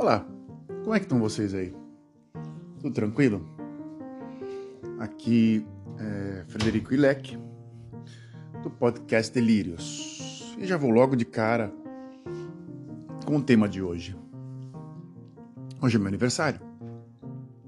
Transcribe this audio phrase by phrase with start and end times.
[0.00, 0.26] Olá,
[0.82, 1.74] como é que estão vocês aí?
[2.80, 3.46] Tudo tranquilo?
[4.98, 5.62] Aqui
[5.98, 7.38] é Frederico Ilec,
[8.62, 10.56] do podcast Delírios.
[10.56, 11.70] E já vou logo de cara
[13.26, 14.16] com o tema de hoje.
[15.82, 16.62] Hoje é meu aniversário.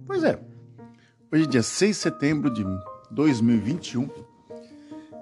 [0.06, 0.42] Pois é,
[1.30, 2.64] hoje é dia 6 de setembro de
[3.10, 4.08] 2021.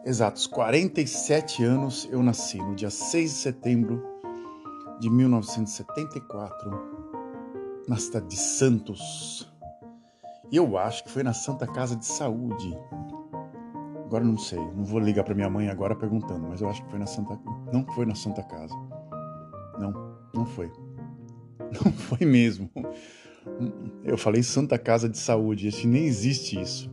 [0.07, 4.11] Exatos 47 anos eu nasci, no dia 6 de setembro
[5.01, 7.00] de 1974,
[7.89, 9.51] na cidade de Santos.
[10.53, 12.77] Eu acho que foi na Santa Casa de Saúde.
[14.05, 16.91] Agora não sei, não vou ligar para minha mãe agora perguntando, mas eu acho que
[16.91, 17.39] foi na Santa
[17.73, 18.75] não foi na Santa Casa.
[19.79, 19.93] Não,
[20.35, 20.71] não foi.
[21.85, 22.69] Não foi mesmo.
[24.03, 26.91] Eu falei Santa Casa de Saúde, esse nem existe isso.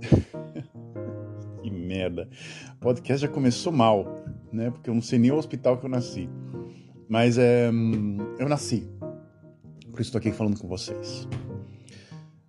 [1.62, 2.28] que merda.
[2.76, 4.06] O podcast já começou mal,
[4.50, 4.70] né?
[4.70, 6.28] Porque eu não sei nem o hospital que eu nasci.
[7.06, 7.68] Mas é,
[8.38, 8.88] eu nasci,
[9.94, 11.28] por isso estou aqui falando com vocês.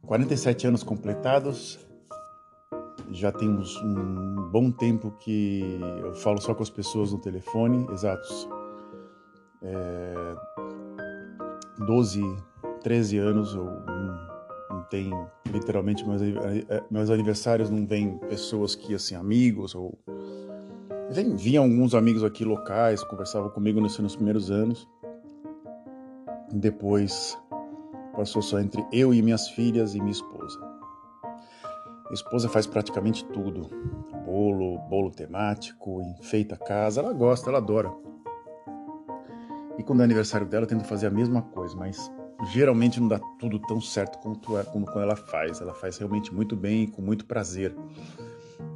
[0.07, 1.79] 47 anos completados,
[3.11, 8.49] já temos um bom tempo que eu falo só com as pessoas no telefone, exatos.
[9.61, 10.35] É,
[11.85, 12.21] 12,
[12.81, 14.27] 13 anos eu não,
[14.71, 16.21] não tenho, literalmente, meus,
[16.89, 19.97] meus aniversários não vêm pessoas que, assim, amigos ou
[21.37, 24.87] Vinham alguns amigos aqui locais, conversavam comigo nos, nos primeiros anos.
[26.51, 27.37] Depois
[28.15, 30.59] passou só entre eu e minhas filhas e minha esposa.
[32.05, 33.69] Minha esposa faz praticamente tudo:
[34.25, 37.01] bolo, bolo temático, enfeita a casa.
[37.01, 37.91] Ela gosta, ela adora.
[39.77, 42.09] E quando é aniversário dela, eu tento fazer a mesma coisa, mas
[42.53, 45.59] geralmente não dá tudo tão certo quanto, é, quando ela faz.
[45.59, 47.75] Ela faz realmente muito bem e com muito prazer.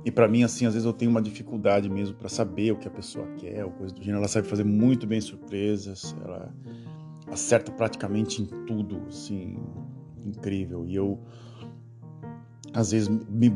[0.04, 2.88] E para mim, assim, às vezes eu tenho uma dificuldade mesmo para saber o que
[2.88, 4.20] a pessoa quer, ou coisa do gênero.
[4.20, 6.54] Ela sabe fazer muito bem surpresas, ela
[7.32, 9.58] acerta praticamente em tudo, assim,
[10.26, 10.86] incrível.
[10.86, 11.20] E eu,
[12.74, 13.50] às vezes, me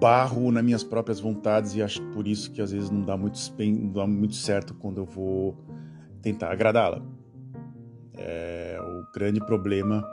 [0.00, 3.38] barro nas minhas próprias vontades e acho por isso que às vezes não dá muito,
[3.52, 5.56] bem, não dá muito certo quando eu vou
[6.22, 7.02] tentar agradá-la.
[8.16, 10.06] É o grande problema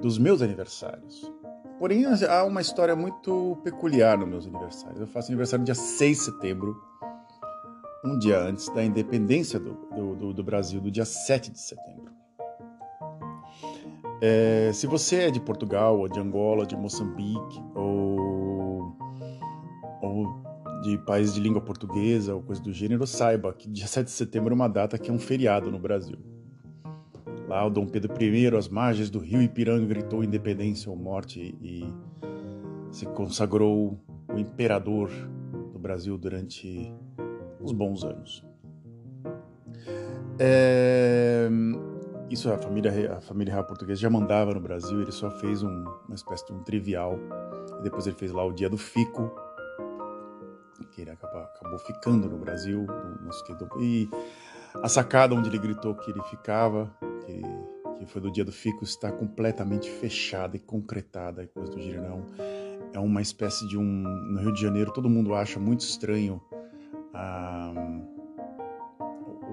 [0.00, 1.30] dos meus aniversários.
[1.78, 5.00] Porém, há uma história muito peculiar nos meus aniversários.
[5.00, 6.80] Eu faço aniversário dia 6 de setembro,
[8.04, 9.74] um dia antes da independência do,
[10.14, 12.12] do, do Brasil, do dia 7 de setembro.
[14.20, 18.96] É, se você é de Portugal, ou de Angola, de Moçambique, ou,
[20.02, 20.44] ou
[20.82, 24.52] de país de língua portuguesa, ou coisa do gênero, saiba que dia 7 de setembro
[24.52, 26.18] é uma data que é um feriado no Brasil.
[27.48, 31.84] Lá o Dom Pedro I, às margens do rio Ipiranga, gritou independência ou morte e
[32.90, 33.98] se consagrou
[34.32, 35.10] o imperador
[35.72, 36.92] do Brasil durante
[37.64, 38.44] os bons anos.
[40.38, 41.48] É...
[42.30, 45.84] Isso a família, a família real portuguesa já mandava no Brasil, ele só fez um,
[46.06, 47.18] uma espécie de um trivial.
[47.78, 49.30] E depois ele fez lá o Dia do Fico,
[50.94, 52.86] que ele acabou, acabou ficando no Brasil.
[52.86, 54.08] No, e
[54.82, 56.90] a sacada onde ele gritou que ele ficava
[57.24, 57.42] que,
[57.98, 62.24] que foi do dia do Fico, está completamente fechada e concretada e coisa do Girinão.
[62.92, 63.82] É uma espécie de um.
[63.82, 66.40] No Rio de Janeiro, todo mundo acha muito estranho.
[67.14, 67.72] Ah,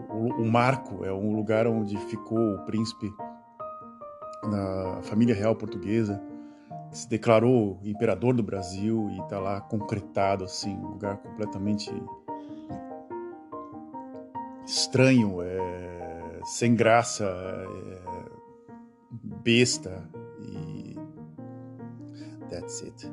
[0.09, 3.11] o, o, Marco é um lugar onde ficou o príncipe
[4.49, 6.21] da família real portuguesa,
[6.91, 11.91] se declarou imperador do Brasil e está lá concretado, assim, um lugar completamente
[14.65, 15.41] estranho.
[15.41, 18.31] É, sem graça, é,
[19.43, 20.95] besta e
[22.49, 23.11] that's it.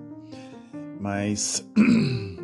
[1.00, 1.64] Mas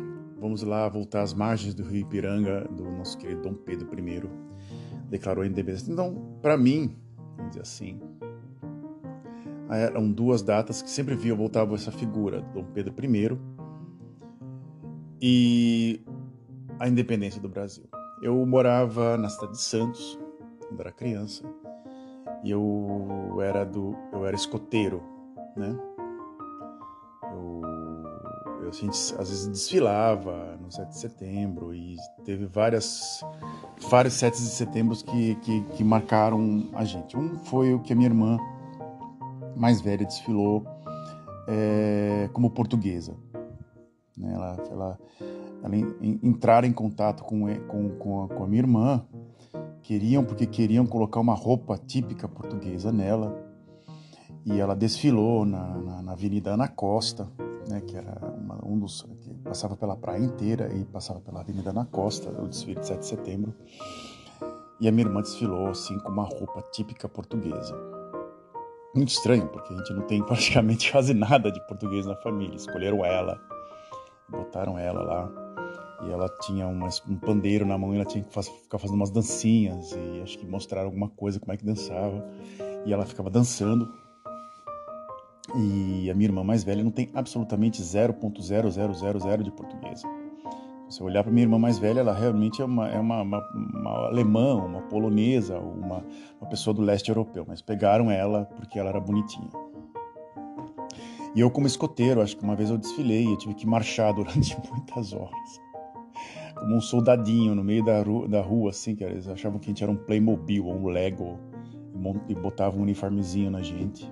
[0.55, 4.23] vamos lá voltar às margens do Rio Ipiranga do nosso querido Dom Pedro I
[5.09, 5.91] declarou a independência.
[5.91, 6.95] Então, para mim,
[7.35, 7.99] vamos dizer assim,
[9.69, 13.37] eram duas datas que sempre via voltava essa figura, Dom Pedro I
[15.21, 16.01] e
[16.79, 17.83] a independência do Brasil.
[18.21, 20.17] Eu morava na cidade de Santos,
[20.69, 21.43] quando era criança.
[22.45, 25.03] E eu era do eu era escoteiro,
[25.57, 25.77] né?
[28.65, 33.21] Eu assim, às vezes desfilava no 7 de setembro e teve várias
[33.89, 37.17] vários 7 de setembro que, que, que marcaram a gente.
[37.17, 38.37] Um foi o que a minha irmã
[39.55, 40.65] mais velha desfilou
[41.47, 43.15] é, como portuguesa.
[44.17, 44.33] Né?
[44.33, 44.99] Ela, ela,
[45.63, 45.75] ela
[46.23, 49.05] entrar em contato com, com, com, a, com a minha irmã
[49.85, 53.39] Queriam porque queriam colocar uma roupa típica portuguesa nela.
[54.43, 57.31] E ela desfilou na, na, na Avenida Ana Costa,
[57.67, 61.71] né, que era uma, um dos que passava pela praia inteira e passava pela Avenida
[61.71, 63.53] Ana Costa, o desfile de 7 de setembro.
[64.79, 67.75] E a minha irmã desfilou assim com uma roupa típica portuguesa.
[68.93, 72.55] Muito estranho, porque a gente não tem praticamente quase nada de português na família.
[72.55, 73.39] Escolheram ela,
[74.29, 75.31] botaram ela lá.
[76.03, 78.97] E ela tinha uma, um pandeiro na mão e ela tinha que faz, ficar fazendo
[78.97, 79.91] umas dancinhas.
[79.91, 82.23] E acho que mostraram alguma coisa, como é que dançava.
[82.85, 83.91] E ela ficava dançando.
[85.53, 90.01] E a minha irmã mais velha não tem absolutamente 0.0000 de português.
[90.87, 93.49] Se você olhar para minha irmã mais velha, ela realmente é uma, é uma, uma,
[93.53, 96.03] uma alemã, uma polonesa, uma,
[96.39, 99.49] uma pessoa do leste europeu, mas pegaram ela porque ela era bonitinha.
[101.35, 104.55] E eu, como escoteiro, acho que uma vez eu desfilei, eu tive que marchar durante
[104.71, 105.61] muitas horas.
[106.55, 109.69] Como um soldadinho no meio da rua, da rua assim, que eles achavam que a
[109.71, 111.37] gente era um Playmobil ou um Lego,
[112.29, 114.09] e botavam um uniformezinho na gente.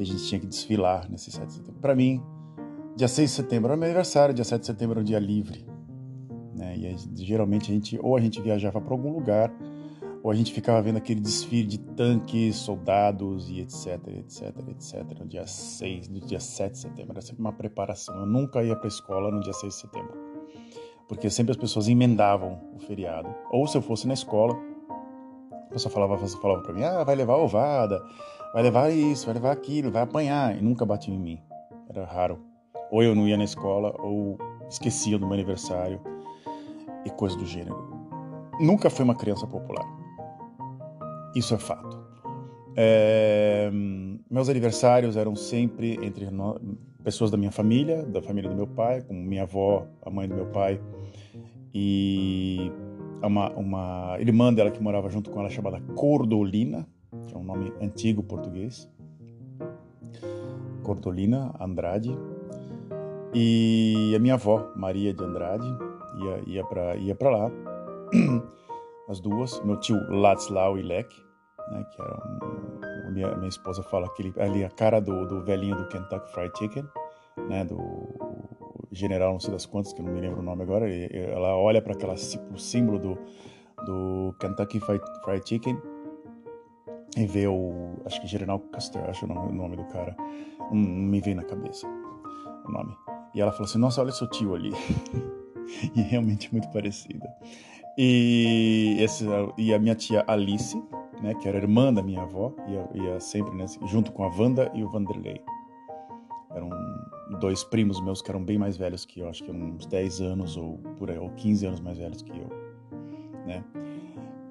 [0.00, 1.80] E a gente tinha que desfilar nesse 7 de setembro.
[1.80, 2.22] Para mim,
[2.96, 5.64] Dia 6 de setembro era meu aniversário, dia 7 de setembro era um dia livre.
[6.54, 6.76] Né?
[6.76, 9.50] E aí, geralmente a gente, ou a gente viajava para algum lugar,
[10.22, 15.18] ou a gente ficava vendo aquele desfile de tanques, soldados e etc, etc, etc.
[15.18, 17.12] No dia 6, no dia 7 de setembro.
[17.12, 18.14] Era sempre uma preparação.
[18.16, 20.12] Eu nunca ia para a escola no dia 6 de setembro.
[21.08, 23.34] Porque sempre as pessoas emendavam o feriado.
[23.50, 24.54] Ou se eu fosse na escola,
[25.70, 28.02] a pessoa falava, falava para mim, ah, vai levar ovada,
[28.52, 30.56] vai levar isso, vai levar aquilo, vai apanhar.
[30.56, 31.42] E nunca batiam em mim.
[31.88, 32.50] Era raro
[32.90, 34.36] ou eu não ia na escola, ou
[34.68, 36.00] esquecia do meu aniversário
[37.04, 37.88] e coisas do gênero.
[38.60, 39.86] Nunca fui uma criança popular.
[41.34, 41.98] Isso é fato.
[42.76, 43.70] É,
[44.28, 46.28] meus aniversários eram sempre entre
[47.02, 50.34] pessoas da minha família, da família do meu pai, como minha avó, a mãe do
[50.34, 50.80] meu pai,
[51.72, 52.70] e
[53.26, 56.86] uma, uma irmã dela que morava junto com ela chamada Cordolina,
[57.26, 58.88] que é um nome antigo português.
[60.82, 62.16] Cordolina Andrade,
[63.32, 65.66] e a minha avó, Maria de Andrade,
[66.18, 67.50] ia, ia para ia lá.
[69.08, 69.60] As duas.
[69.64, 71.14] Meu tio Ladislau Ilek,
[71.70, 75.76] né, que era um, minha, minha esposa fala aquele, ali a cara do, do velhinho
[75.76, 76.84] do Kentucky Fried Chicken,
[77.48, 78.29] né, do
[78.92, 80.88] general não sei das quantas, que eu não me lembro o nome agora.
[80.88, 83.18] Ela olha para o símbolo do,
[83.84, 85.02] do Kentucky Fried,
[85.44, 85.80] Chicken
[87.16, 90.16] e vê o, acho que General Custer, acho o nome, o nome do cara,
[90.70, 91.86] não, não me vem na cabeça
[92.66, 92.96] o nome.
[93.34, 94.72] E ela falou assim: Nossa, olha seu tio ali.
[95.94, 97.28] e realmente é muito parecida.
[97.98, 99.24] E, esse,
[99.58, 100.80] e a minha tia Alice,
[101.20, 104.70] né, que era irmã da minha avó, ia, ia sempre né, junto com a Wanda
[104.74, 105.42] e o Vanderlei.
[106.50, 106.70] Eram
[107.38, 110.56] dois primos meus que eram bem mais velhos que eu, acho que uns 10 anos
[110.56, 112.48] ou por aí, ou 15 anos mais velhos que eu,
[113.46, 113.62] né?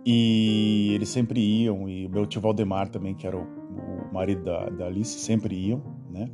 [0.05, 4.43] E eles sempre iam, e o meu tio Valdemar também, que era o, o marido
[4.43, 6.29] da, da Alice, sempre iam, né?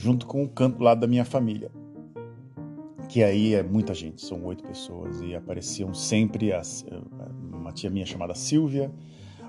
[0.00, 1.70] junto com o canto lado da minha família.
[3.06, 6.86] Que aí é muita gente, são oito pessoas, e apareciam sempre as,
[7.52, 8.90] uma tia minha chamada Silvia,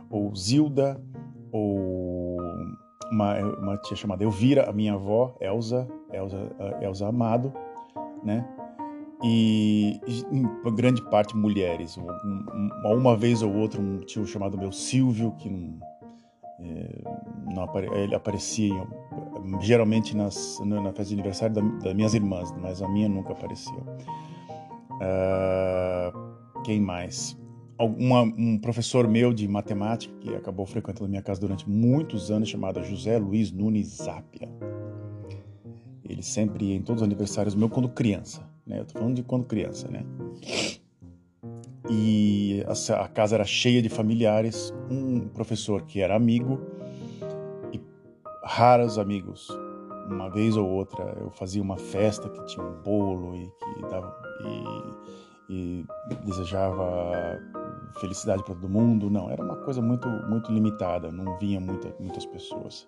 [0.10, 1.02] ou Zilda,
[1.52, 2.11] ou
[3.12, 7.54] uma, uma tia chamada Elvira, a minha avó, Elza, Elza, Elza Amado,
[8.24, 8.48] né?
[9.24, 10.00] E
[10.32, 11.98] em grande parte mulheres.
[11.98, 15.80] Uma, uma vez ou outra um tio chamado meu Silvio, que não,
[16.60, 17.04] é,
[17.54, 18.88] não apare, ele aparecia
[19.60, 23.86] geralmente nas, na festa de aniversário da, das minhas irmãs, mas a minha nunca apareceu.
[24.94, 27.40] Uh, quem mais?
[27.84, 32.84] Uma, um professor meu de matemática que acabou frequentando minha casa durante muitos anos, chamado
[32.84, 34.50] José Luiz Nunes Zapia.
[36.04, 38.80] Ele sempre em todos os aniversários meu quando criança, né?
[38.80, 40.04] Eu tô falando de quando criança, né?
[41.90, 46.60] E a, a casa era cheia de familiares, um professor que era amigo
[48.44, 49.48] raros amigos.
[50.10, 54.14] Uma vez ou outra eu fazia uma festa que tinha um bolo e que dava
[55.50, 57.40] e, e desejava
[58.00, 59.10] felicidade para todo mundo.
[59.10, 61.12] Não, era uma coisa muito muito limitada.
[61.12, 62.88] Não vinha muita, muitas pessoas.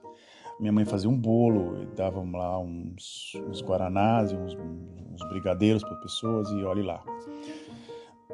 [0.60, 6.50] Minha mãe fazia um bolo dava lá uns, uns guaranás uns, uns brigadeiros para pessoas
[6.52, 7.04] e olhe lá.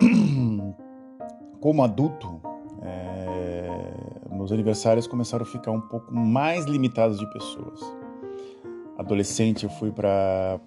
[1.61, 2.41] Como adulto,
[2.81, 3.93] é,
[4.31, 7.79] meus aniversários começaram a ficar um pouco mais limitados de pessoas.
[8.97, 10.59] Adolescente, eu fui para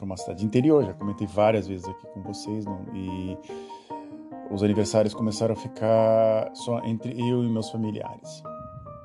[0.00, 2.84] uma cidade interior, já comentei várias vezes aqui com vocês, não?
[2.94, 3.36] e
[4.50, 8.42] os aniversários começaram a ficar só entre eu e meus familiares,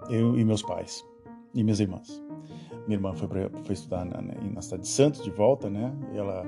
[0.10, 1.04] eu e meus pais
[1.54, 2.24] e minhas irmãs.
[2.88, 5.94] Minha irmã foi, pra, foi estudar na, na, cidade de Santos de volta, né?
[6.14, 6.44] E ela,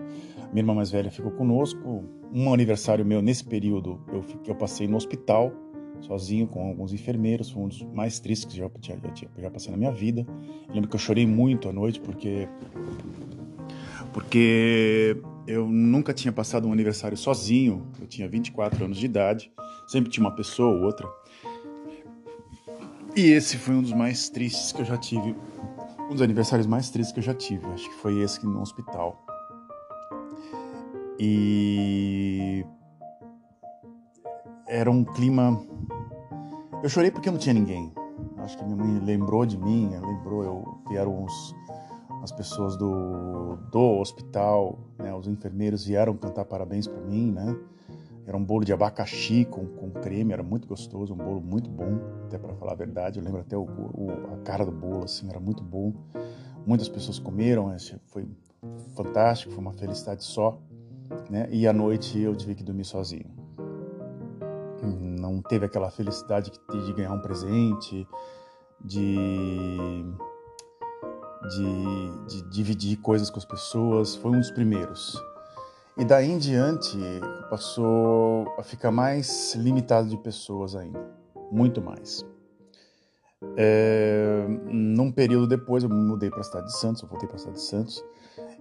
[0.52, 2.04] minha irmã mais velha ficou conosco.
[2.34, 5.52] Um aniversário meu nesse período eu, eu passei no hospital
[6.00, 9.72] sozinho com alguns enfermeiros, foi um dos mais tristes que já, já, já, já passei
[9.72, 10.26] na minha vida.
[10.68, 12.48] Eu lembro que eu chorei muito à noite porque
[14.12, 15.16] porque
[15.48, 17.88] eu nunca tinha passado um aniversário sozinho.
[18.00, 19.52] Eu tinha 24 anos de idade,
[19.88, 21.08] sempre tinha uma pessoa ou outra
[23.16, 25.36] E esse foi um dos mais tristes que eu já tive.
[26.10, 27.66] Um dos aniversários mais tristes que eu já tive.
[27.68, 29.26] Acho que foi esse no hospital.
[31.20, 32.66] E.
[34.68, 35.62] Era um clima.
[36.82, 37.92] Eu chorei porque não tinha ninguém.
[38.38, 41.56] Acho que minha mãe lembrou de mim, lembrou, eu vieram os,
[42.22, 47.58] as pessoas do, do hospital, né, os enfermeiros vieram cantar parabéns para mim, né?
[48.26, 52.00] Era um bolo de abacaxi com, com creme, era muito gostoso, um bolo muito bom,
[52.26, 53.20] até para falar a verdade.
[53.20, 55.92] Eu lembro até o, o, a cara do bolo, assim, era muito bom.
[56.66, 57.76] Muitas pessoas comeram,
[58.06, 58.28] foi
[58.96, 60.60] fantástico, foi uma felicidade só.
[61.30, 61.48] Né?
[61.52, 63.26] E à noite eu tive que dormir sozinho.
[65.20, 68.08] Não teve aquela felicidade de ganhar um presente,
[68.84, 70.06] de,
[71.50, 74.16] de, de dividir coisas com as pessoas.
[74.16, 75.20] Foi um dos primeiros.
[75.98, 76.98] E daí em diante
[77.50, 81.00] passou a ficar mais limitado de pessoas ainda,
[81.52, 82.26] muito mais.
[83.58, 87.40] É, num período depois eu mudei para a cidade de Santos, eu voltei para a
[87.40, 88.06] cidade de Santos,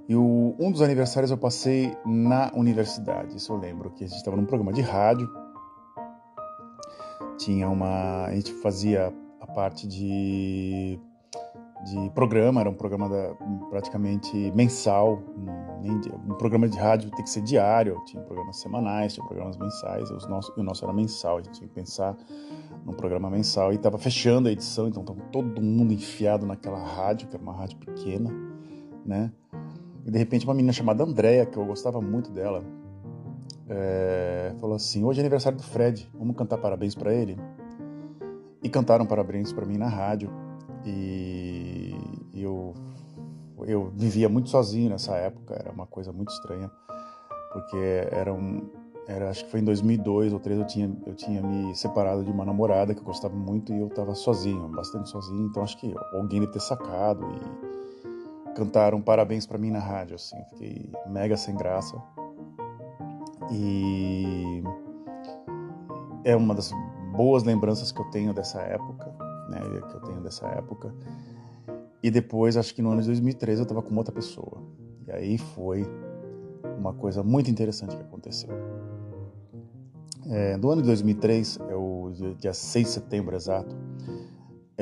[0.08, 4.16] e o, um dos aniversários eu passei na universidade, isso eu lembro, que a gente
[4.16, 5.30] estava num programa de rádio,
[7.38, 10.99] tinha uma, a gente fazia a parte de
[11.84, 13.34] de programa, era um programa da,
[13.70, 19.26] praticamente mensal, um, um, programa de rádio tem que ser diário, tinha programas semanais, tinha
[19.26, 22.16] programas mensais, os o nosso era mensal, a gente tinha que pensar
[22.84, 27.28] num programa mensal e estava fechando a edição, então estava todo mundo enfiado naquela rádio,
[27.28, 28.30] que era uma rádio pequena,
[29.04, 29.32] né?
[30.04, 32.62] E de repente uma menina chamada Andréia, que eu gostava muito dela,
[33.68, 37.38] é, falou assim: hoje é aniversário do Fred, vamos cantar parabéns para ele?
[38.62, 40.30] E cantaram parabéns para mim na rádio
[40.84, 41.94] e
[42.34, 42.75] eu
[43.66, 46.70] eu vivia muito sozinho nessa época, era uma coisa muito estranha,
[47.52, 48.68] porque era um
[49.06, 52.30] era acho que foi em 2002 ou 2003 eu tinha eu tinha me separado de
[52.30, 55.92] uma namorada que eu gostava muito e eu estava sozinho, bastante sozinho, então acho que
[56.12, 57.26] alguém deve ter sacado
[58.46, 62.00] e cantaram parabéns para mim na rádio assim, fiquei mega sem graça.
[63.52, 64.62] E
[66.25, 66.70] é uma das
[67.16, 69.19] boas lembranças que eu tenho dessa época
[69.50, 70.95] né, que eu tenho dessa época.
[72.02, 74.62] E depois, acho que no ano de 2013, eu estava com outra pessoa.
[75.07, 75.87] E aí foi
[76.78, 78.50] uma coisa muito interessante que aconteceu.
[80.28, 83.76] É, no ano de 2003, é o dia 6 de setembro exato,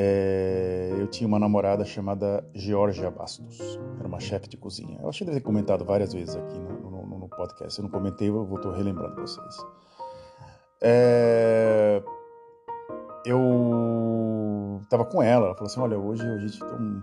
[0.01, 3.81] é, eu tinha uma namorada chamada Georgia Bastos.
[3.99, 5.01] Era uma chefe de cozinha.
[5.03, 7.77] Eu que deve ter comentado várias vezes aqui no, no, no podcast.
[7.77, 9.57] Eu não comentei, eu vou relembrando para vocês.
[10.81, 12.01] É,
[13.25, 17.01] eu estava com ela, ela falou assim, olha, hoje a gente um,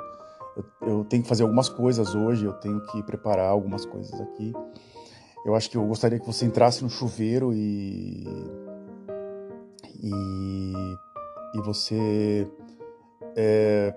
[0.55, 4.53] eu, eu, tenho que fazer algumas coisas hoje, eu tenho que preparar algumas coisas aqui.
[5.45, 8.25] Eu acho que eu gostaria que você entrasse no chuveiro e
[10.01, 10.73] e,
[11.55, 12.47] e você
[13.35, 13.93] é,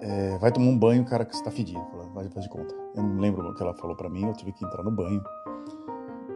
[0.00, 1.84] é, vai tomar um banho, cara, que está fedido.
[2.14, 2.74] Vai fazer de conta.
[2.94, 5.22] Eu não lembro o que ela falou para mim, eu tive que entrar no banho.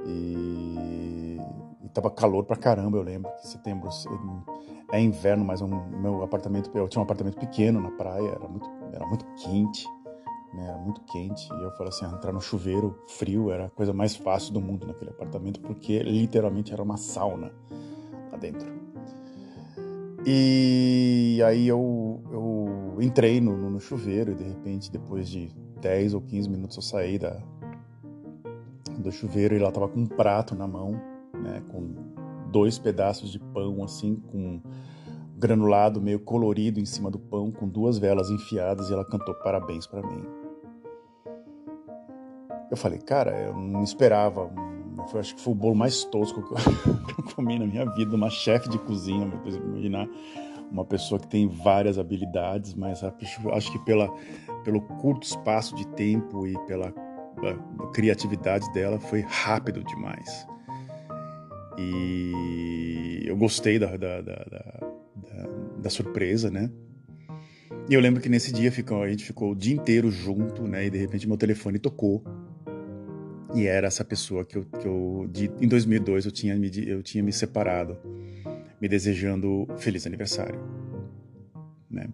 [0.06, 0.99] E
[1.92, 3.88] tava calor pra caramba, eu lembro que setembro
[4.92, 8.70] é inverno, mas um, meu apartamento, eu tinha um apartamento pequeno na praia, era muito,
[8.92, 9.86] era muito quente,
[10.52, 11.48] né, era muito quente.
[11.52, 14.60] E eu falei assim, ah, entrar no chuveiro frio era a coisa mais fácil do
[14.60, 17.52] mundo naquele apartamento, porque literalmente era uma sauna
[18.30, 18.68] lá dentro.
[20.26, 26.20] E aí eu, eu entrei no, no chuveiro e de repente, depois de 10 ou
[26.20, 27.40] 15 minutos, eu saí da,
[28.98, 31.00] do chuveiro e ela tava com um prato na mão,
[31.34, 31.94] né, com
[32.50, 34.60] dois pedaços de pão assim, com
[35.36, 39.86] granulado meio colorido em cima do pão, com duas velas enfiadas e ela cantou parabéns
[39.86, 40.22] para mim.
[42.70, 44.50] Eu falei, cara, eu não esperava.
[45.18, 48.68] Acho que foi o bolo mais tosco que eu comi na minha vida, uma chefe
[48.68, 50.06] de cozinha, imaginar
[50.70, 54.08] uma pessoa que tem várias habilidades, mas acho que pela,
[54.62, 56.94] pelo curto espaço de tempo e pela
[57.92, 60.46] criatividade dela foi rápido demais.
[61.80, 66.70] E eu gostei da, da, da, da, da surpresa, né?
[67.88, 70.86] E eu lembro que nesse dia ficou, a gente ficou o dia inteiro junto, né?
[70.86, 72.22] E de repente meu telefone tocou.
[73.54, 77.02] E era essa pessoa que eu, que eu de, em 2002 eu tinha, me, eu
[77.02, 77.96] tinha me separado,
[78.80, 80.60] me desejando feliz aniversário,
[81.90, 82.08] né?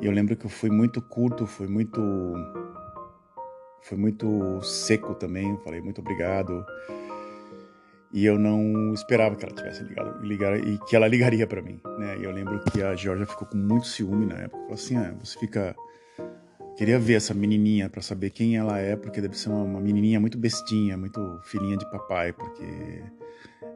[0.00, 2.00] E eu lembro que eu fui muito curto, foi muito
[3.82, 5.56] foi muito seco também.
[5.62, 6.64] Falei muito obrigado.
[8.12, 11.80] E eu não esperava que ela tivesse ligado, ligar, e que ela ligaria para mim,
[11.98, 12.16] né?
[12.18, 14.58] E eu lembro que a Georgia ficou com muito ciúme na época.
[14.62, 15.74] Falou assim: ah, você fica.
[16.76, 20.20] Queria ver essa menininha para saber quem ela é, porque deve ser uma, uma, menininha
[20.20, 23.02] muito bestinha, muito filhinha de papai, porque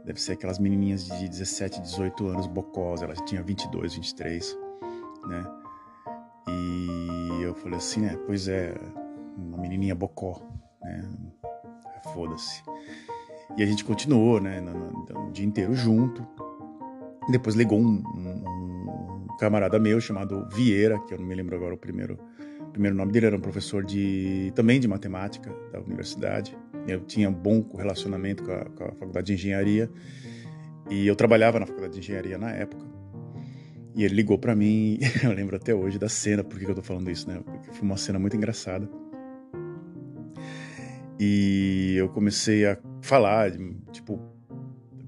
[0.04, 4.58] deve ser aquelas menininhas de 17, 18 anos, bocós, ela tinha 22, 23,
[5.28, 5.46] né?
[6.46, 8.74] E eu falei assim, né, pois é,
[9.36, 10.42] uma menininha bocó,
[10.82, 11.08] né?
[12.12, 12.62] Foda-se.
[13.56, 16.26] E a gente continuou, né, no, no, no dia inteiro junto.
[17.30, 21.74] Depois ligou um, um, um, camarada meu chamado Vieira, que eu não me lembro agora
[21.74, 22.18] o primeiro,
[22.60, 26.56] o primeiro nome dele, era um professor de também de matemática da universidade.
[26.88, 29.90] Eu tinha um bom relacionamento com a, com a faculdade de engenharia
[30.88, 32.84] e eu trabalhava na faculdade de engenharia na época.
[33.94, 36.82] E ele ligou para mim, eu lembro até hoje da cena, por que eu tô
[36.82, 37.40] falando isso, né?
[37.44, 38.88] Porque foi uma cena muito engraçada.
[41.22, 43.50] E eu comecei a falar,
[43.92, 44.18] tipo,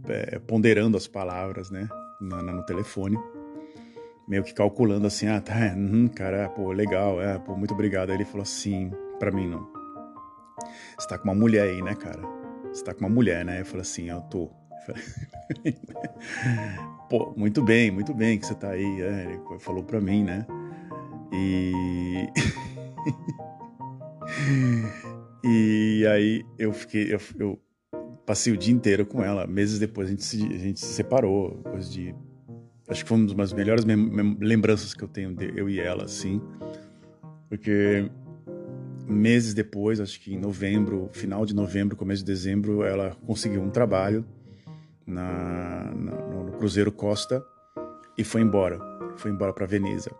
[0.06, 1.88] é, ponderando as palavras, né,
[2.20, 3.18] no, no, telefone,
[4.28, 8.10] meio que calculando assim, ah, tá, hum, cara, pô, legal, é, pô, muito obrigado.
[8.10, 9.66] Aí ele falou assim, para mim, não,
[10.98, 12.20] você tá com uma mulher aí, né, cara?
[12.70, 13.62] Você tá com uma mulher, né?
[13.62, 14.50] Eu falei assim, eu tô.
[17.08, 19.02] Pô, muito bem, muito bem que você tá aí.
[19.02, 20.46] É, ele falou pra mim, né?
[21.32, 22.26] E.
[25.44, 27.12] E aí eu fiquei.
[27.12, 27.60] Eu, eu,
[28.24, 29.46] passei o dia inteiro com ela.
[29.46, 31.60] Meses depois a gente se, a gente se separou.
[31.64, 32.14] Coisa de.
[32.88, 33.84] Acho que foi uma das melhores
[34.40, 36.40] lembranças que eu tenho de eu e ela, assim.
[37.48, 38.10] Porque
[39.06, 43.70] meses depois, acho que em novembro, final de novembro, começo de dezembro, ela conseguiu um
[43.70, 44.24] trabalho
[45.06, 46.12] na, na
[46.44, 47.44] no Cruzeiro Costa
[48.16, 48.78] e foi embora.
[49.16, 50.10] Foi embora para Veneza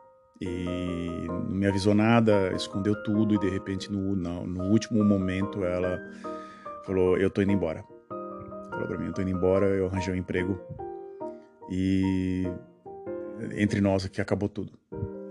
[0.45, 5.65] e não me avisou nada, escondeu tudo e de repente no, no, no último momento
[5.65, 6.01] ela
[6.85, 7.85] falou eu tô indo embora.
[8.71, 10.61] Falou para mim eu tô indo embora, eu arranjei um emprego
[11.71, 12.45] e
[13.57, 14.73] entre nós aqui acabou tudo.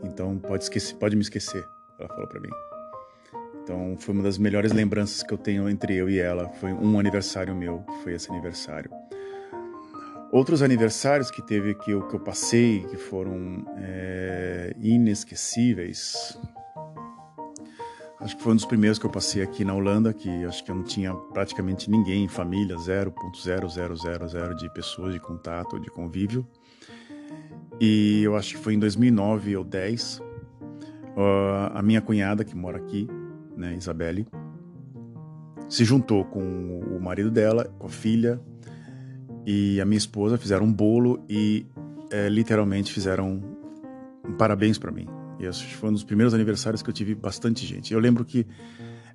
[0.04, 1.66] Então pode esquecer, pode me esquecer,
[2.00, 2.50] ela falou para mim.
[3.64, 6.50] Então foi uma das melhores lembranças que eu tenho entre eu e ela.
[6.54, 8.90] Foi um aniversário meu, foi esse aniversário.
[10.32, 16.40] Outros aniversários que teve que eu, que eu passei, que foram é, inesquecíveis.
[18.18, 20.72] Acho que foi um dos primeiros que eu passei aqui na Holanda, que acho que
[20.72, 26.48] eu não tinha praticamente ninguém, família, 0.0000 de pessoas de contato, de convívio.
[27.80, 32.78] E eu acho que foi em 2009 ou 10, uh, a minha cunhada, que mora
[32.78, 33.06] aqui,
[33.58, 34.26] né, Isabelle,
[35.68, 38.40] se juntou com o marido dela, com a filha,
[39.46, 41.66] e a minha esposa fizeram um bolo e
[42.12, 43.42] é, literalmente fizeram
[44.28, 45.08] um parabéns para mim.
[45.40, 47.94] E esse foi um dos primeiros aniversários que eu tive bastante gente.
[47.94, 48.46] Eu lembro que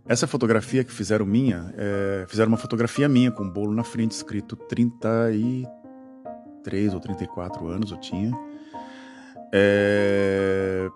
[0.05, 4.12] essa fotografia que fizeram minha, é, fizeram uma fotografia minha com um bolo na frente
[4.12, 8.33] escrito 33 ou 34 anos eu tinha.
[9.53, 10.89] É,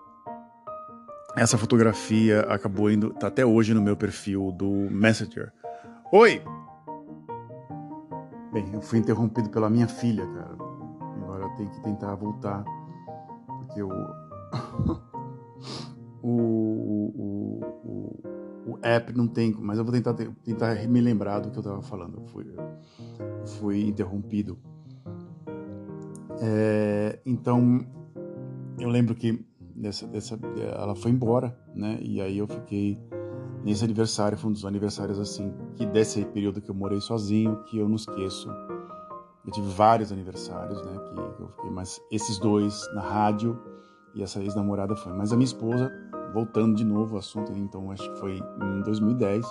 [1.35, 5.53] essa fotografia acabou indo, tá até hoje no meu perfil do Messenger.
[6.11, 6.41] Oi,
[8.51, 10.57] Bem, eu fui interrompido pela minha filha, cara.
[11.23, 12.65] Agora eu tenho que tentar voltar,
[13.45, 13.91] porque o
[16.21, 18.19] o, o, o,
[18.71, 21.81] o, app não tem, mas eu vou tentar tentar me lembrar do que eu estava
[21.81, 22.17] falando.
[22.17, 22.45] Eu fui,
[23.39, 24.59] eu fui interrompido.
[26.41, 27.87] É, então
[28.77, 30.37] eu lembro que dessa, dessa,
[30.75, 31.97] ela foi embora, né?
[32.01, 32.99] E aí eu fiquei
[33.63, 37.77] nesse aniversário, foi um dos aniversários assim, que desse período que eu morei sozinho, que
[37.77, 38.49] eu não esqueço.
[39.45, 43.59] Eu tive vários aniversários, né, que eu fiquei, mas esses dois na rádio
[44.13, 45.13] e essa ex-namorada foi.
[45.13, 45.91] Mas a minha esposa,
[46.33, 49.45] voltando de novo ao assunto, então acho que foi em 2010,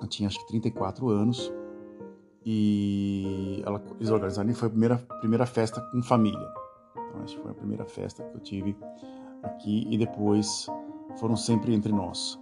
[0.00, 1.52] eu tinha acho que 34 anos
[2.44, 6.46] e ela, eles organizaram e foi a primeira, primeira festa com família.
[6.92, 8.76] Então acho que foi a primeira festa que eu tive
[9.42, 10.66] aqui e depois
[11.18, 12.38] foram sempre entre nós.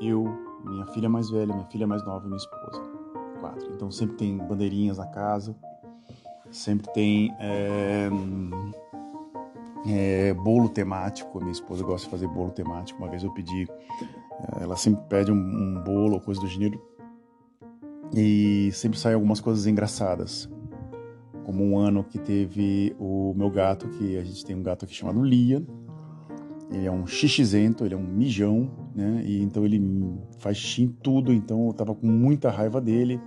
[0.00, 0.24] Eu,
[0.64, 2.82] minha filha mais velha, minha filha mais nova e minha esposa.
[3.40, 3.72] Quatro.
[3.72, 5.54] Então sempre tem bandeirinhas na casa,
[6.50, 8.08] sempre tem é,
[9.86, 11.38] é, bolo temático.
[11.38, 12.98] Minha esposa gosta de fazer bolo temático.
[13.00, 16.80] Uma vez eu pedi, eh, ela sempre pede um, um bolo ou coisa do gênero.
[18.14, 20.48] E sempre saem algumas coisas engraçadas.
[21.44, 24.94] Como um ano que teve o meu gato, que a gente tem um gato aqui
[24.94, 25.64] chamado Lian,
[26.70, 29.22] ele é um xixizento, ele é um mijão, né?
[29.24, 29.80] E então ele
[30.38, 33.20] faz xixi em tudo, então eu tava com muita raiva dele.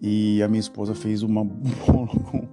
[0.00, 2.48] E a minha esposa fez uma bola com,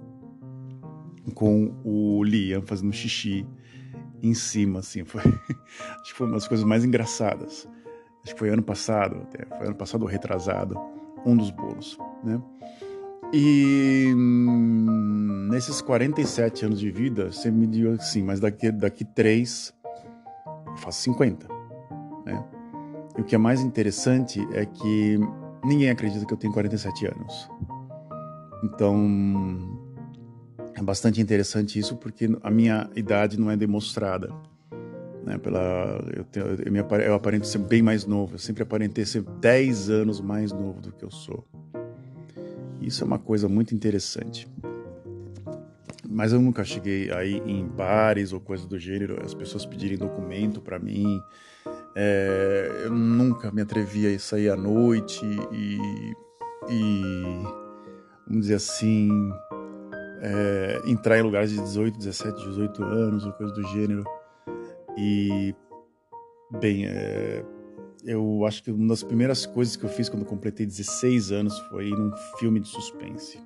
[1.34, 3.46] com o Liam fazendo xixi
[4.22, 5.04] em cima, assim.
[5.04, 5.20] Foi,
[6.00, 7.68] acho que foi uma das coisas mais engraçadas.
[8.24, 10.78] Acho que foi ano passado, até, foi ano passado ou retrasado,
[11.26, 12.40] um dos bolos, né?
[13.32, 14.12] E
[15.50, 19.74] nesses 47 anos de vida, você me diz assim, mas daqui, daqui três
[20.82, 21.46] faço 50.
[22.24, 22.44] Né?
[23.16, 25.18] E o que é mais interessante é que
[25.64, 27.50] ninguém acredita que eu tenho 47 anos.
[28.64, 29.80] Então,
[30.74, 34.32] é bastante interessante isso porque a minha idade não é demonstrada.
[35.24, 39.06] Né, pela, eu, tenho, eu, me, eu aparento ser bem mais novo, eu sempre aparentei
[39.06, 41.46] ser 10 anos mais novo do que eu sou.
[42.80, 44.48] Isso é uma coisa muito interessante.
[46.08, 50.60] Mas eu nunca cheguei aí em bares ou coisa do gênero, as pessoas pedirem documento
[50.60, 51.20] para mim.
[51.94, 55.78] É, eu nunca me atrevi a sair à noite e,
[56.68, 57.12] e
[58.26, 59.10] vamos dizer assim,
[60.22, 64.04] é, entrar em lugares de 18, 17, 18 anos ou coisa do gênero.
[64.96, 65.54] E,
[66.60, 67.44] bem, é,
[68.04, 71.88] eu acho que uma das primeiras coisas que eu fiz quando completei 16 anos foi
[71.88, 73.38] ir num filme de suspense.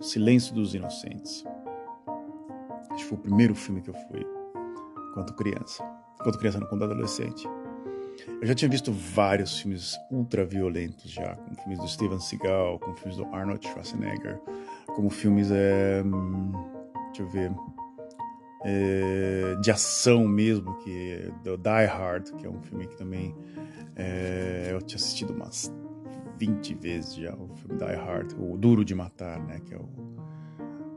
[0.00, 1.44] O Silêncio dos Inocentes.
[2.94, 4.24] Acho que foi o primeiro filme que eu fui
[5.12, 5.82] quando criança.
[6.22, 7.46] Quando criança, não, quando adolescente.
[8.40, 12.96] Eu já tinha visto vários filmes ultra violentos já, como filmes do Steven Seagal, como
[12.96, 14.40] filmes do Arnold Schwarzenegger,
[14.94, 16.02] como filmes, é,
[17.06, 17.52] deixa eu ver,
[18.64, 23.34] é, de ação mesmo, que é do Die Hard, que é um filme que também
[23.96, 25.72] é, eu tinha assistido umas
[26.38, 29.88] 20 vezes já, o filme Die Hard, o Duro de Matar, né, que é o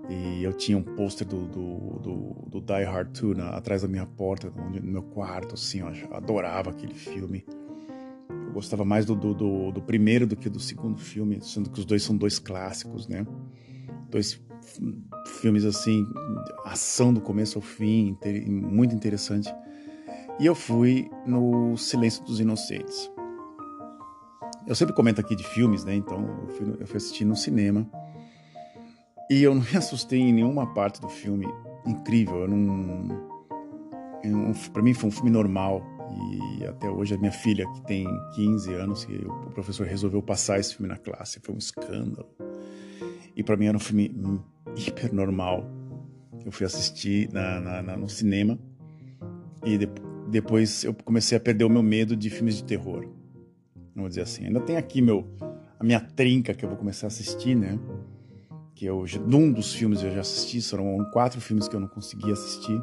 [0.10, 3.88] e eu tinha um pôster do, do, do, do, Die Hard 2 na, atrás da
[3.88, 7.46] minha porta, no meu quarto, assim, eu adorava aquele filme.
[8.30, 11.86] Eu gostava mais do, do, do, primeiro do que do segundo filme, sendo que os
[11.86, 13.28] dois são dois clássicos, né?
[14.10, 14.42] Dois
[15.42, 16.06] filmes, assim,
[16.64, 18.18] ação do começo ao fim,
[18.48, 19.54] muito interessante.
[20.40, 23.12] E eu fui no Silêncio dos Inocentes.
[24.66, 25.96] Eu sempre comento aqui de filmes, né?
[25.96, 27.90] Então eu fui, eu fui assistir no cinema.
[29.30, 31.46] E eu não me assustei em nenhuma parte do filme.
[31.86, 33.28] Incrível, eu não.
[34.74, 35.82] Pra mim foi um filme normal.
[36.60, 40.60] E até hoje a minha filha, que tem 15 anos, e o professor resolveu passar
[40.60, 41.40] esse filme na classe.
[41.42, 42.28] Foi um escândalo.
[43.36, 44.16] E para mim era um filme
[44.76, 45.66] hiper normal.
[46.46, 48.58] Eu fui assistir na, na, na no cinema.
[49.66, 49.90] E de,
[50.30, 53.08] depois eu comecei a perder o meu medo de filmes de terror.
[53.96, 54.46] Vamos dizer assim.
[54.46, 55.28] Ainda tem aqui meu,
[55.80, 57.78] a minha trinca que eu vou começar a assistir, né?
[58.78, 62.32] Que eu, um dos filmes eu já assisti, foram quatro filmes que eu não consegui
[62.32, 62.80] assistir,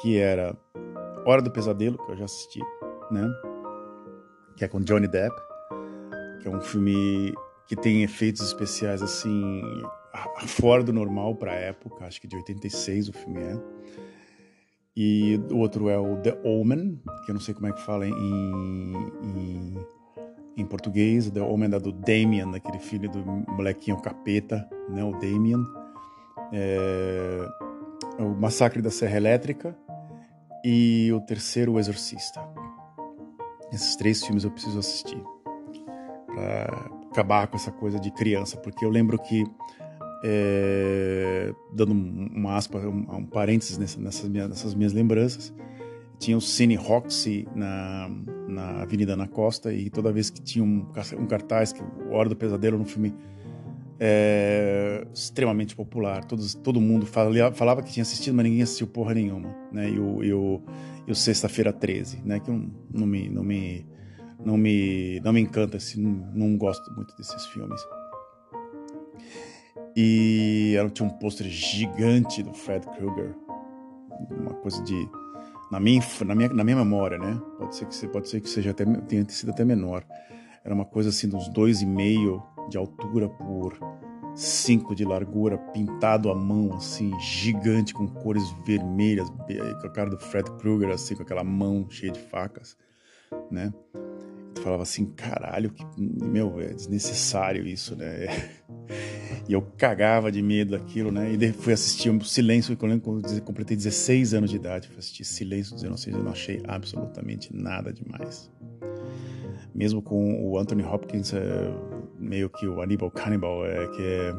[0.00, 0.56] que era
[1.26, 2.60] Hora do Pesadelo, que eu já assisti,
[3.10, 3.28] né?
[4.56, 5.34] Que é com Johnny Depp,
[6.40, 7.34] que é um filme
[7.66, 9.60] que tem efeitos especiais assim
[10.46, 13.60] fora do normal para a época, acho que de 86 o filme é.
[14.96, 18.06] E o outro é o The Omen, que eu não sei como é que fala
[18.06, 19.86] em, em
[20.56, 25.64] em português, The Homem da do Damien, aquele filho do molequinho capeta, né, o Damien.
[26.52, 27.48] É,
[28.18, 29.76] o Massacre da Serra Elétrica
[30.64, 32.40] e o terceiro, O Exorcista.
[33.72, 35.22] Esses três filmes eu preciso assistir
[36.26, 39.44] para acabar com essa coisa de criança, porque eu lembro que
[40.24, 45.52] é, dando uma aspa, um, um parênteses nessa, nessas, minhas, nessas minhas lembranças,
[46.22, 48.08] tinha o Cine Roxy na,
[48.46, 50.86] na Avenida na Costa e toda vez que tinha um,
[51.18, 53.12] um cartaz, que o Hora do Pesadelo no um filme
[53.98, 59.14] é, extremamente popular, todos, todo mundo falava, falava, que tinha assistido, mas ninguém assistiu porra
[59.14, 59.90] nenhuma, né?
[59.90, 60.62] E o, e o,
[61.08, 62.38] o Sexta-feira 13, né?
[62.38, 63.86] Que não, não me, não me,
[64.44, 67.80] não me, não me encanta, assim, não, não gosto muito desses filmes.
[69.96, 73.34] E ela tinha um pôster gigante do Fred Krueger,
[74.30, 74.94] uma coisa de
[75.72, 77.40] na minha, na minha, na minha memória, né?
[77.58, 80.04] Pode ser que pode ser que seja até tenha sido até menor.
[80.62, 83.78] Era uma coisa assim de uns dois e meio de altura por
[84.34, 90.18] cinco de largura, pintado à mão assim, gigante com cores vermelhas, com a cara do
[90.18, 92.76] Fred Krueger assim, com aquela mão cheia de facas,
[93.50, 93.72] né?
[94.60, 98.26] Falava assim, caralho, que meu, é desnecessário isso, né?
[99.48, 101.32] E eu cagava de medo daquilo, né?
[101.32, 105.74] E fui assistir o Silêncio, quando eu completei 16 anos de idade, fui assistir Silêncio
[105.74, 108.50] dos Inocentes, eu não achei absolutamente nada demais.
[109.74, 111.74] Mesmo com o Anthony Hopkins, é,
[112.18, 114.34] meio que o Aníbal Cannibal, é, que, é,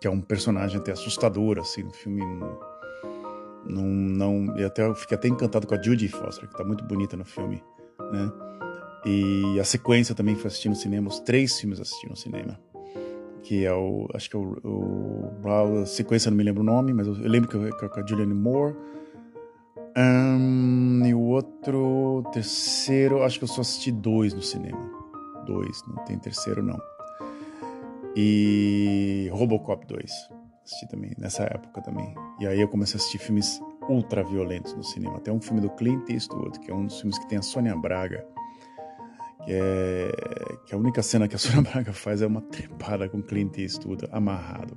[0.00, 2.20] que é um personagem até assustador, assim, no filme.
[3.64, 6.84] Não, não, eu até eu fiquei até encantado com a Judy Foster, que tá muito
[6.84, 7.62] bonita no filme,
[8.12, 8.30] né?
[9.04, 12.58] E a sequência também fui assistir no cinema, os três filmes assisti no cinema
[13.42, 14.08] que é o.
[14.14, 14.56] Acho que é o.
[14.64, 18.00] o a sequência não me lembro o nome, mas eu, eu lembro que é com
[18.00, 18.74] a Julianne Moore.
[19.96, 24.80] Um, e o outro, terceiro, acho que eu só assisti dois no cinema.
[25.44, 26.78] Dois, não tem terceiro não.
[28.16, 30.10] E Robocop 2,
[30.64, 32.14] assisti também, nessa época também.
[32.40, 35.16] E aí eu comecei a assistir filmes ultra violentos no cinema.
[35.16, 37.76] Até um filme do Clint Eastwood, que é um dos filmes que tem a Sônia
[37.76, 38.24] Braga
[39.44, 40.12] que é
[40.64, 44.06] que a única cena que a Sônia Braga faz é uma trepada com Clint Eastwood
[44.10, 44.76] amarrado.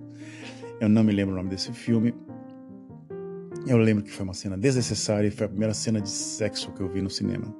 [0.80, 2.14] Eu não me lembro o nome desse filme.
[3.68, 6.82] Eu lembro que foi uma cena desnecessária e foi a primeira cena de sexo que
[6.82, 7.56] eu vi no cinema.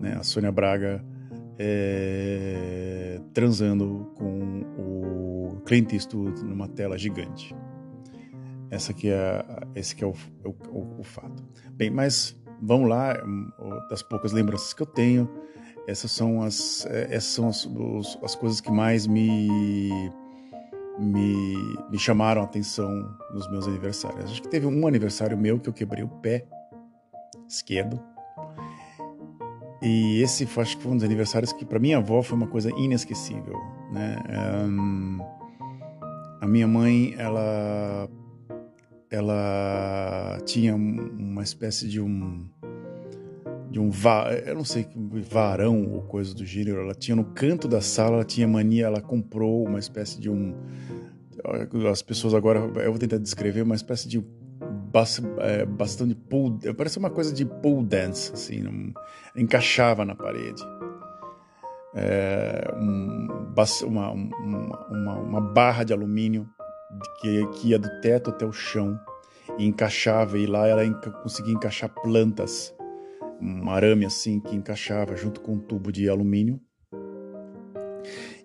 [0.00, 0.16] Né?
[0.18, 1.02] A Sônia Braga
[1.58, 7.54] é, transando com o Clint Eastwood numa tela gigante.
[8.70, 11.44] Essa aqui é, esse é o, é o, o, o fato.
[11.70, 13.14] Bem, mas vamos lá,
[13.88, 15.30] das poucas lembranças que eu tenho,
[15.86, 20.10] essas são as, é, essas são as, os, as coisas que mais me,
[20.98, 22.88] me, me chamaram a atenção
[23.32, 24.30] nos meus aniversários.
[24.30, 26.46] Acho que teve um aniversário meu que eu quebrei o pé
[27.48, 28.00] esquerdo.
[29.82, 32.70] E esse acho que foi um dos aniversários que para minha avó foi uma coisa
[32.70, 33.60] inesquecível,
[33.92, 34.16] né?
[34.66, 35.18] Um,
[36.40, 38.08] a minha mãe, ela
[39.10, 42.48] ela tinha uma espécie de um
[43.74, 44.86] de um va eu não sei
[45.28, 49.00] varão ou coisa do gênero ela tinha no canto da sala ela tinha mania ela
[49.00, 50.54] comprou uma espécie de um
[51.90, 54.24] as pessoas agora eu vou tentar descrever uma espécie de
[55.40, 58.92] é, bastão de pool parece uma coisa de pool dance assim um,
[59.36, 60.62] encaixava na parede.
[61.96, 63.28] É, um,
[63.86, 66.48] uma, uma, uma barra de alumínio
[67.20, 68.98] que, que ia do teto até o chão
[69.58, 70.82] e encaixava, e lá ela
[71.22, 72.74] conseguia encaixar plantas,
[73.44, 76.58] um arame assim que encaixava junto com um tubo de alumínio.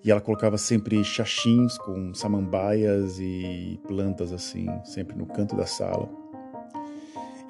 [0.04, 6.10] E ela colocava sempre xaxins com samambaias e plantas assim, sempre no canto da sala.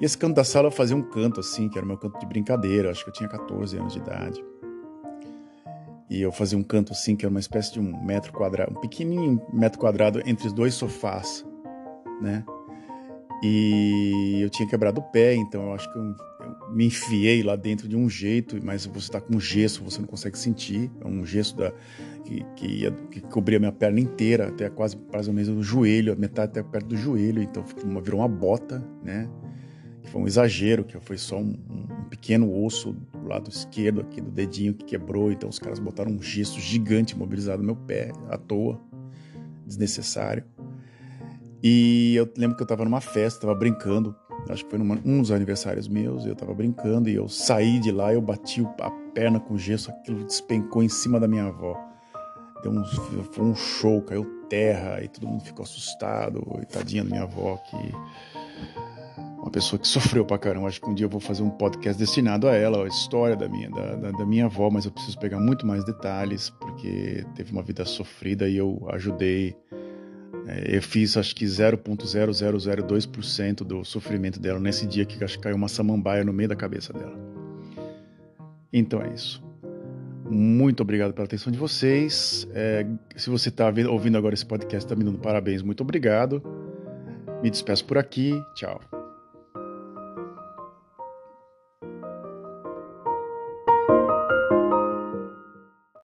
[0.00, 2.18] E esse canto da sala eu fazia um canto assim, que era o meu canto
[2.18, 4.44] de brincadeira, acho que eu tinha 14 anos de idade.
[6.08, 8.80] E eu fazia um canto assim, que era uma espécie de um metro quadrado, um
[8.80, 11.46] pequenininho metro quadrado entre os dois sofás,
[12.20, 12.44] né?
[13.42, 16.14] E eu tinha quebrado o pé, então eu acho que eu,
[16.70, 20.38] me enfiei lá dentro de um jeito, mas você está com gesso, você não consegue
[20.38, 20.90] sentir.
[21.00, 21.72] É um gesso da,
[22.24, 26.12] que, que, ia, que cobria minha perna inteira, até quase mais ou menos o joelho,
[26.12, 27.64] a metade até perto do joelho, então
[28.02, 29.28] virou uma bota, né?
[30.10, 34.30] foi um exagero, que foi só um, um, pequeno osso do lado esquerdo aqui do
[34.30, 38.36] dedinho que quebrou, então os caras botaram um gesso gigante imobilizado no meu pé, à
[38.36, 38.80] toa,
[39.64, 40.44] desnecessário.
[41.62, 44.16] E eu lembro que eu estava numa festa, estava brincando,
[44.48, 47.92] acho que foi numa, um dos aniversários meus, eu estava brincando e eu saí de
[47.92, 51.76] lá, eu bati a perna com gesso, aquilo despencou em cima da minha avó.
[52.62, 57.10] Deu um, foi um show, caiu terra e todo mundo ficou assustado, e tadinha da
[57.10, 57.94] minha avó que
[59.40, 60.68] uma pessoa que sofreu pra caramba.
[60.68, 63.48] Acho que um dia eu vou fazer um podcast destinado a ela, a história da
[63.48, 67.52] minha, da, da, da, minha avó, mas eu preciso pegar muito mais detalhes, porque teve
[67.52, 69.56] uma vida sofrida e eu ajudei.
[70.46, 75.56] É, eu fiz acho que 0,0002% do sofrimento dela nesse dia que acho que caiu
[75.56, 77.16] uma samambaia no meio da cabeça dela.
[78.72, 79.42] Então é isso.
[80.30, 82.46] Muito obrigado pela atenção de vocês.
[82.54, 85.60] É, se você está ouvindo agora esse podcast, está me dando parabéns.
[85.60, 86.40] Muito obrigado.
[87.42, 88.40] Me despeço por aqui.
[88.54, 88.99] Tchau.